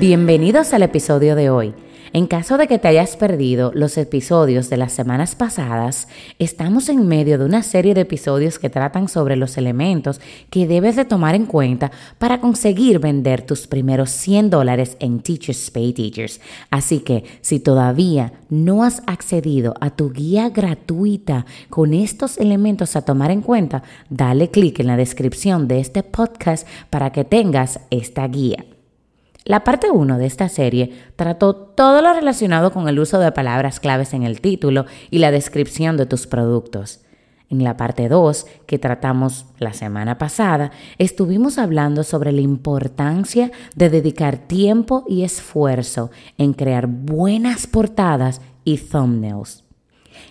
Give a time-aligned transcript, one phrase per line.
[0.00, 1.74] Bienvenidos al episodio de hoy.
[2.14, 6.08] En caso de que te hayas perdido los episodios de las semanas pasadas,
[6.38, 10.96] estamos en medio de una serie de episodios que tratan sobre los elementos que debes
[10.96, 16.40] de tomar en cuenta para conseguir vender tus primeros 100 dólares en Teachers Pay Teachers.
[16.70, 23.02] Así que si todavía no has accedido a tu guía gratuita con estos elementos a
[23.02, 28.26] tomar en cuenta, dale clic en la descripción de este podcast para que tengas esta
[28.26, 28.64] guía.
[29.50, 33.80] La parte 1 de esta serie trató todo lo relacionado con el uso de palabras
[33.80, 37.00] claves en el título y la descripción de tus productos.
[37.48, 43.90] En la parte 2, que tratamos la semana pasada, estuvimos hablando sobre la importancia de
[43.90, 49.64] dedicar tiempo y esfuerzo en crear buenas portadas y thumbnails.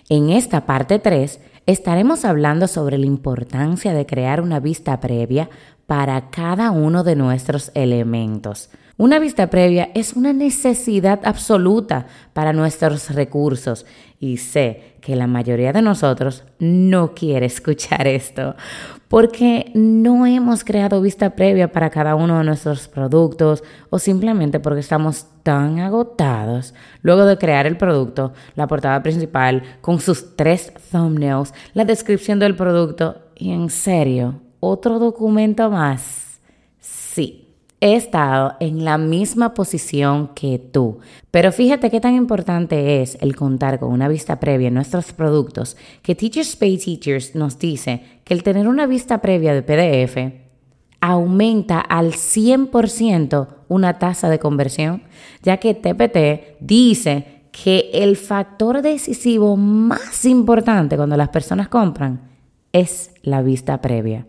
[0.08, 5.50] En esta parte 3, estaremos hablando sobre la importancia de crear una vista previa
[5.84, 8.70] para cada uno de nuestros elementos
[9.00, 13.86] una vista previa es una necesidad absoluta para nuestros recursos.
[14.18, 18.56] Y sé que la mayoría de nosotros no quiere escuchar esto
[19.08, 24.80] porque no hemos creado vista previa para cada uno de nuestros productos o simplemente porque
[24.80, 26.74] estamos tan agotados.
[27.00, 32.54] Luego de crear el producto, la portada principal con sus tres thumbnails, la descripción del
[32.54, 36.38] producto y en serio, otro documento más.
[36.80, 37.46] Sí
[37.80, 40.98] he estado en la misma posición que tú.
[41.30, 45.76] Pero fíjate qué tan importante es el contar con una vista previa en nuestros productos,
[46.02, 50.34] que Teachers Pay Teachers nos dice que el tener una vista previa de PDF
[51.00, 55.02] aumenta al 100% una tasa de conversión,
[55.42, 62.28] ya que TPT dice que el factor decisivo más importante cuando las personas compran
[62.72, 64.26] es la vista previa.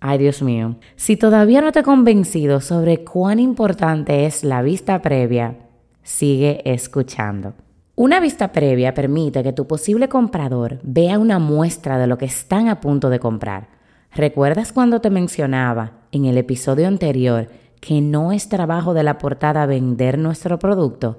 [0.00, 0.76] Ay, Dios mío.
[0.96, 5.56] Si todavía no te he convencido sobre cuán importante es la vista previa,
[6.02, 7.54] sigue escuchando.
[7.96, 12.68] Una vista previa permite que tu posible comprador vea una muestra de lo que están
[12.68, 13.70] a punto de comprar.
[14.14, 17.48] ¿Recuerdas cuando te mencionaba en el episodio anterior
[17.80, 21.18] que no es trabajo de la portada vender nuestro producto?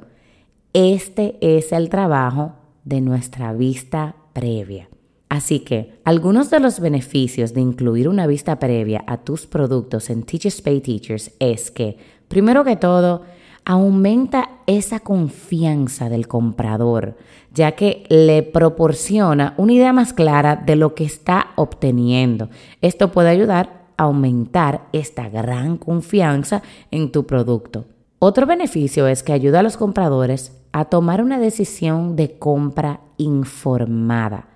[0.71, 2.53] Este es el trabajo
[2.85, 4.87] de nuestra vista previa.
[5.29, 10.23] Así que algunos de los beneficios de incluir una vista previa a tus productos en
[10.23, 11.97] Teachers Pay Teachers es que,
[12.27, 13.21] primero que todo,
[13.63, 17.15] aumenta esa confianza del comprador,
[17.53, 22.49] ya que le proporciona una idea más clara de lo que está obteniendo.
[22.81, 27.85] Esto puede ayudar a aumentar esta gran confianza en tu producto.
[28.17, 34.47] Otro beneficio es que ayuda a los compradores a tomar una decisión de compra informada.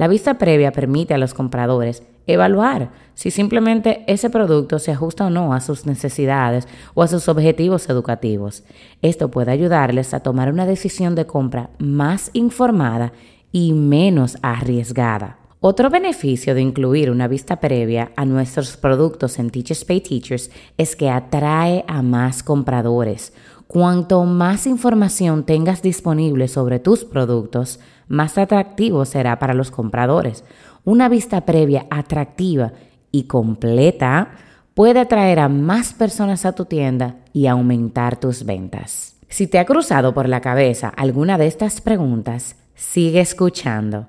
[0.00, 5.30] La vista previa permite a los compradores evaluar si simplemente ese producto se ajusta o
[5.30, 8.64] no a sus necesidades o a sus objetivos educativos.
[9.02, 13.12] Esto puede ayudarles a tomar una decisión de compra más informada
[13.52, 15.36] y menos arriesgada.
[15.60, 20.96] Otro beneficio de incluir una vista previa a nuestros productos en Teachers Pay Teachers es
[20.96, 23.34] que atrae a más compradores.
[23.66, 27.78] Cuanto más información tengas disponible sobre tus productos,
[28.10, 30.44] más atractivo será para los compradores.
[30.84, 32.72] Una vista previa atractiva
[33.12, 34.32] y completa
[34.74, 39.16] puede atraer a más personas a tu tienda y aumentar tus ventas.
[39.28, 44.08] Si te ha cruzado por la cabeza alguna de estas preguntas, sigue escuchando.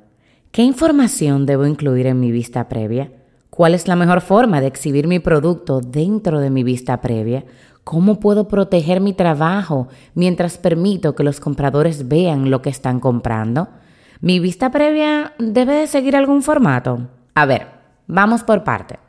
[0.52, 3.12] ¿Qué información debo incluir en mi vista previa?
[3.52, 7.46] ¿Cuál es la mejor forma de exhibir mi producto dentro de mi vista previa?
[7.84, 13.70] ¿Cómo puedo proteger mi trabajo mientras permito que los compradores vean lo que están comprando?
[14.24, 17.08] ¿Mi vista previa debe de seguir algún formato?
[17.34, 17.66] A ver,
[18.06, 19.00] vamos por parte.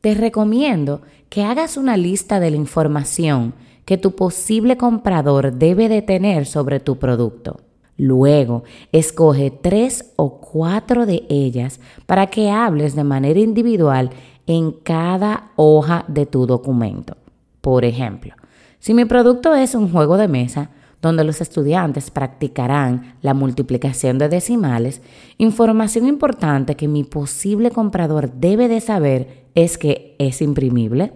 [0.00, 3.54] Te recomiendo que hagas una lista de la información
[3.84, 7.62] que tu posible comprador debe de tener sobre tu producto.
[7.96, 8.62] Luego,
[8.92, 14.10] escoge tres o cuatro de ellas para que hables de manera individual
[14.46, 17.16] en cada hoja de tu documento.
[17.60, 18.34] Por ejemplo,
[18.78, 20.70] si mi producto es un juego de mesa,
[21.04, 25.02] donde los estudiantes practicarán la multiplicación de decimales,
[25.36, 31.12] información importante que mi posible comprador debe de saber es que es imprimible,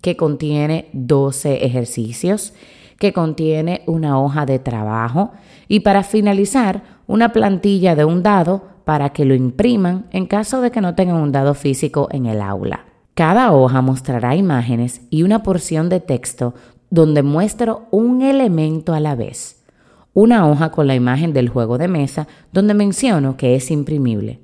[0.00, 2.54] que contiene 12 ejercicios,
[3.00, 5.32] que contiene una hoja de trabajo
[5.66, 10.70] y para finalizar una plantilla de un dado para que lo impriman en caso de
[10.70, 12.84] que no tengan un dado físico en el aula.
[13.14, 16.54] Cada hoja mostrará imágenes y una porción de texto
[16.94, 19.64] donde muestro un elemento a la vez.
[20.12, 24.38] Una hoja con la imagen del juego de mesa donde menciono que es imprimible.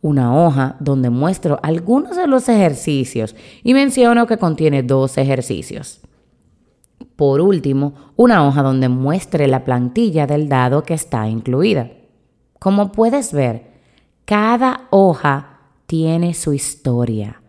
[0.00, 3.34] Una hoja donde muestro algunos de los ejercicios
[3.64, 6.00] y menciono que contiene dos ejercicios.
[7.16, 11.90] Por último, una hoja donde muestre la plantilla del dado que está incluida.
[12.60, 13.72] Como puedes ver,
[14.24, 17.39] cada hoja tiene su historia.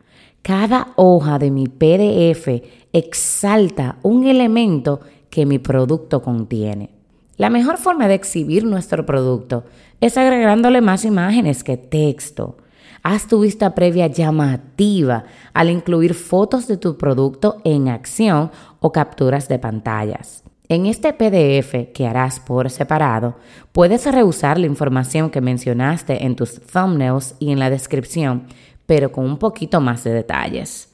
[0.41, 2.47] Cada hoja de mi PDF
[2.93, 4.99] exalta un elemento
[5.29, 6.89] que mi producto contiene.
[7.37, 9.65] La mejor forma de exhibir nuestro producto
[9.99, 12.57] es agregándole más imágenes que texto.
[13.03, 19.47] Haz tu vista previa llamativa al incluir fotos de tu producto en acción o capturas
[19.47, 20.43] de pantallas.
[20.69, 23.35] En este PDF que harás por separado,
[23.73, 28.43] puedes reusar la información que mencionaste en tus thumbnails y en la descripción,
[28.91, 30.93] pero con un poquito más de detalles.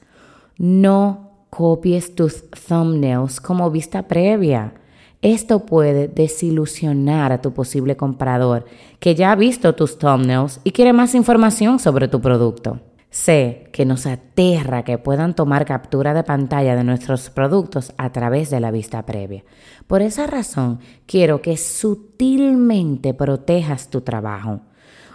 [0.60, 4.76] No copies tus thumbnails como vista previa.
[5.24, 8.66] Esto puede desilusionar a tu posible comprador
[9.00, 12.82] que ya ha visto tus thumbnails y quiere más información sobre tu producto.
[13.10, 18.52] Sé que nos aterra que puedan tomar captura de pantalla de nuestros productos a través
[18.52, 19.44] de la vista previa.
[19.88, 24.62] Por esa razón, quiero que sutilmente protejas tu trabajo.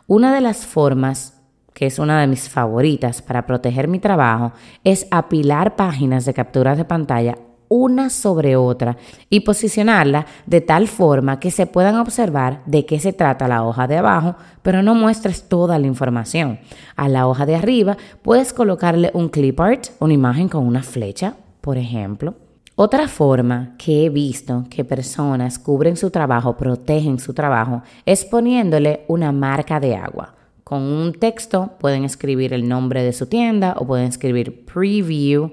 [0.08, 1.41] Una de las formas
[1.74, 4.52] que es una de mis favoritas para proteger mi trabajo,
[4.84, 7.36] es apilar páginas de capturas de pantalla
[7.72, 8.98] una sobre otra
[9.30, 13.86] y posicionarla de tal forma que se puedan observar de qué se trata la hoja
[13.86, 16.58] de abajo, pero no muestres toda la información.
[16.96, 21.34] A la hoja de arriba puedes colocarle un clip art, una imagen con una flecha,
[21.62, 22.34] por ejemplo.
[22.75, 29.06] Otra forma que he visto que personas cubren su trabajo, protegen su trabajo, es poniéndole
[29.08, 30.34] una marca de agua.
[30.64, 35.53] Con un texto pueden escribir el nombre de su tienda o pueden escribir preview,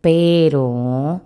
[0.00, 1.22] pero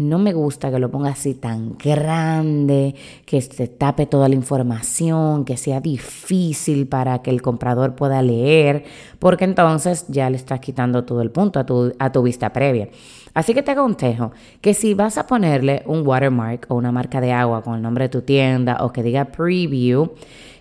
[0.00, 2.94] no me gusta que lo ponga así tan grande,
[3.26, 8.84] que se tape toda la información, que sea difícil para que el comprador pueda leer,
[9.18, 12.88] porque entonces ya le estás quitando todo el punto a tu, a tu vista previa.
[13.34, 14.32] Así que te aconsejo
[14.62, 18.04] que si vas a ponerle un watermark o una marca de agua con el nombre
[18.04, 20.14] de tu tienda o que diga preview,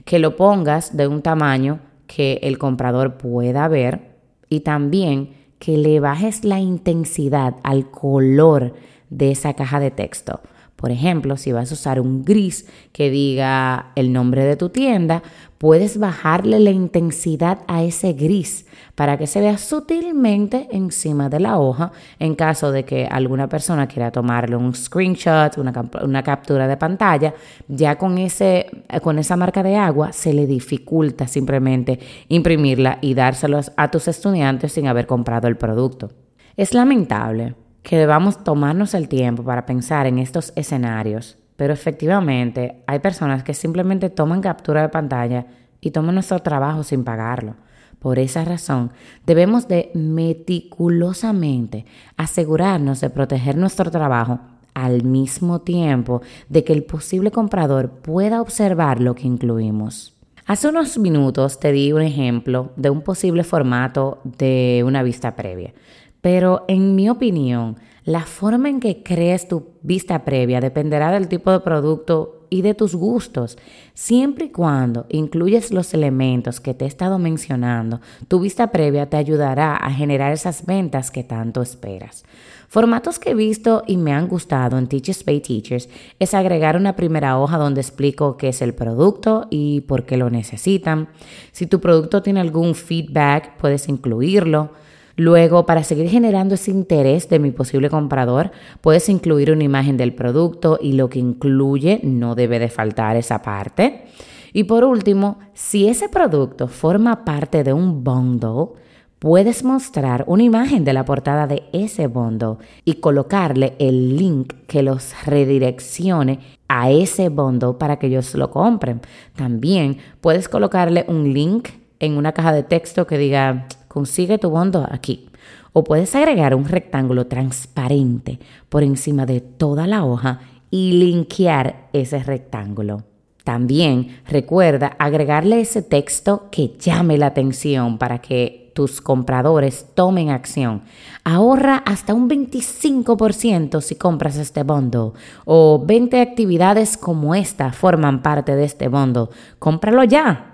[0.03, 4.01] que lo pongas de un tamaño que el comprador pueda ver
[4.49, 5.29] y también
[5.59, 8.73] que le bajes la intensidad al color
[9.09, 10.41] de esa caja de texto.
[10.79, 15.21] Por ejemplo, si vas a usar un gris que diga el nombre de tu tienda,
[15.57, 18.65] puedes bajarle la intensidad a ese gris
[18.95, 23.87] para que se vea sutilmente encima de la hoja en caso de que alguna persona
[23.87, 27.33] quiera tomarle un screenshot, una, captura de pantalla,
[27.67, 28.67] ya con, ese,
[29.01, 31.99] con esa marca de agua se le dificulta simplemente
[32.29, 36.09] imprimirla y dárselos a tus estudiantes sin haber comprado el producto.
[36.55, 42.99] Es lamentable que debamos tomarnos el tiempo para pensar en estos escenarios, pero efectivamente hay
[42.99, 45.45] personas que simplemente toman captura de pantalla
[45.81, 47.55] y toman nuestro trabajo sin pagarlo.
[47.99, 48.91] Por esa razón,
[49.25, 51.85] debemos de meticulosamente
[52.15, 54.39] asegurarnos de proteger nuestro trabajo
[54.73, 60.15] al mismo tiempo de que el posible comprador pueda observar lo que incluimos.
[60.45, 65.73] Hace unos minutos te di un ejemplo de un posible formato de una vista previa.
[66.21, 71.51] Pero en mi opinión, la forma en que crees tu vista previa dependerá del tipo
[71.51, 73.57] de producto y de tus gustos.
[73.93, 79.17] Siempre y cuando incluyes los elementos que te he estado mencionando, tu vista previa te
[79.17, 82.23] ayudará a generar esas ventas que tanto esperas.
[82.67, 86.95] Formatos que he visto y me han gustado en Teachers Pay Teachers es agregar una
[86.95, 91.09] primera hoja donde explico qué es el producto y por qué lo necesitan.
[91.51, 94.71] Si tu producto tiene algún feedback, puedes incluirlo.
[95.19, 100.13] Luego, para seguir generando ese interés de mi posible comprador, puedes incluir una imagen del
[100.13, 104.05] producto y lo que incluye no debe de faltar esa parte.
[104.53, 108.79] Y por último, si ese producto forma parte de un bundle,
[109.19, 114.83] puedes mostrar una imagen de la portada de ese bundle y colocarle el link que
[114.83, 119.01] los redireccione a ese bundle para que ellos lo compren.
[119.35, 121.67] También puedes colocarle un link
[121.99, 125.27] en una caja de texto que diga consigue tu bondo aquí.
[125.73, 130.39] O puedes agregar un rectángulo transparente por encima de toda la hoja
[130.71, 133.03] y linkear ese rectángulo.
[133.43, 140.83] También recuerda agregarle ese texto que llame la atención para que tus compradores tomen acción.
[141.23, 145.11] Ahorra hasta un 25% si compras este bundle
[145.45, 149.29] o 20 actividades como esta forman parte de este bundle.
[149.57, 150.48] Cómpralo ya.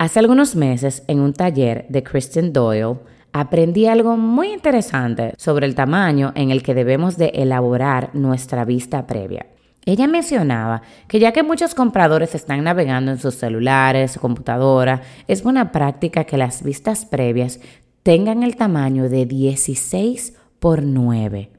[0.00, 3.00] Hace algunos meses en un taller de Kristen Doyle
[3.34, 9.06] aprendí algo muy interesante sobre el tamaño en el que debemos de elaborar nuestra vista
[9.06, 9.44] previa.
[9.84, 15.42] Ella mencionaba que ya que muchos compradores están navegando en sus celulares o computadora, es
[15.42, 17.60] buena práctica que las vistas previas
[18.02, 21.50] tengan el tamaño de 16 por 9.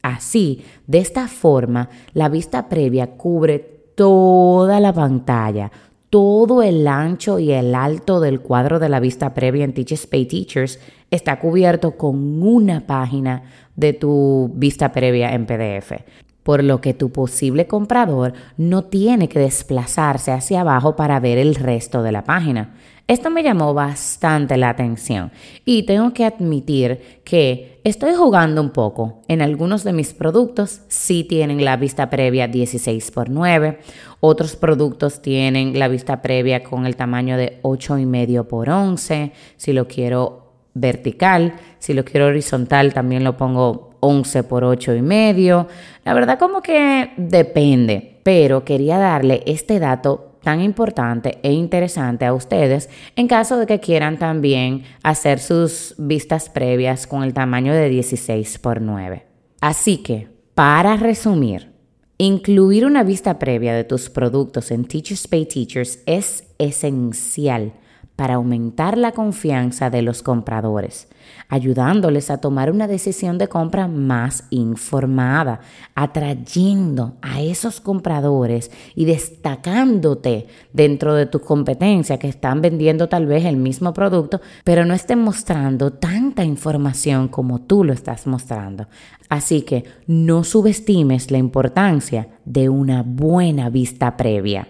[0.00, 3.58] Así, de esta forma, la vista previa cubre
[3.96, 5.72] toda la pantalla,
[6.14, 10.26] todo el ancho y el alto del cuadro de la vista previa en Teachers Pay
[10.26, 10.78] Teachers
[11.10, 13.42] está cubierto con una página
[13.74, 16.04] de tu vista previa en PDF
[16.44, 21.56] por lo que tu posible comprador no tiene que desplazarse hacia abajo para ver el
[21.56, 22.74] resto de la página.
[23.06, 25.30] Esto me llamó bastante la atención
[25.66, 29.20] y tengo que admitir que estoy jugando un poco.
[29.28, 33.78] En algunos de mis productos sí tienen la vista previa 16 x 9,
[34.20, 39.32] otros productos tienen la vista previa con el tamaño de 8 y medio por 11.
[39.58, 45.02] Si lo quiero vertical, si lo quiero horizontal también lo pongo 11 por 8 y
[45.02, 45.68] medio.
[46.04, 52.34] La verdad como que depende, pero quería darle este dato tan importante e interesante a
[52.34, 57.88] ustedes en caso de que quieran también hacer sus vistas previas con el tamaño de
[57.88, 59.26] 16 por 9.
[59.60, 61.72] Así que, para resumir,
[62.18, 67.72] incluir una vista previa de tus productos en Teachers Pay Teachers es esencial
[68.16, 71.08] para aumentar la confianza de los compradores,
[71.48, 75.60] ayudándoles a tomar una decisión de compra más informada,
[75.94, 83.44] atrayendo a esos compradores y destacándote dentro de tu competencia que están vendiendo tal vez
[83.44, 88.86] el mismo producto, pero no estén mostrando tanta información como tú lo estás mostrando.
[89.28, 94.68] Así que no subestimes la importancia de una buena vista previa.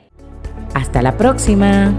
[0.74, 1.94] Hasta la próxima.